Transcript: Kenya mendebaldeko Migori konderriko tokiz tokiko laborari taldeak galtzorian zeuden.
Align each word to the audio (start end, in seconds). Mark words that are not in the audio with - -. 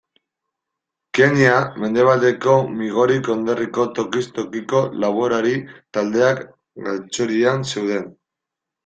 Kenya 1.17 1.57
mendebaldeko 1.83 2.55
Migori 2.79 3.17
konderriko 3.27 3.85
tokiz 3.99 4.25
tokiko 4.39 4.81
laborari 5.05 5.53
taldeak 5.99 6.43
galtzorian 6.89 7.63
zeuden. 7.75 8.09